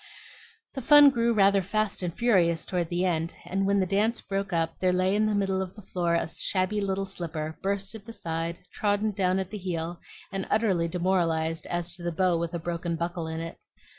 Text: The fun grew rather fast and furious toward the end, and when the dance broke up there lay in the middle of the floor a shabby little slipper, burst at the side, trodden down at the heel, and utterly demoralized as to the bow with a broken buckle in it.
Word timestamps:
The 0.73 0.81
fun 0.81 1.11
grew 1.11 1.31
rather 1.31 1.61
fast 1.61 2.01
and 2.01 2.11
furious 2.11 2.65
toward 2.65 2.89
the 2.89 3.05
end, 3.05 3.35
and 3.45 3.67
when 3.67 3.79
the 3.79 3.85
dance 3.85 4.19
broke 4.19 4.51
up 4.51 4.79
there 4.79 4.91
lay 4.91 5.15
in 5.15 5.27
the 5.27 5.35
middle 5.35 5.61
of 5.61 5.75
the 5.75 5.83
floor 5.83 6.15
a 6.15 6.27
shabby 6.27 6.81
little 6.81 7.05
slipper, 7.05 7.59
burst 7.61 7.93
at 7.93 8.05
the 8.05 8.11
side, 8.13 8.57
trodden 8.73 9.11
down 9.11 9.37
at 9.37 9.51
the 9.51 9.59
heel, 9.59 9.99
and 10.31 10.47
utterly 10.49 10.87
demoralized 10.87 11.67
as 11.67 11.95
to 11.97 12.01
the 12.01 12.11
bow 12.11 12.35
with 12.39 12.55
a 12.55 12.57
broken 12.57 12.95
buckle 12.95 13.27
in 13.27 13.41
it. 13.41 13.59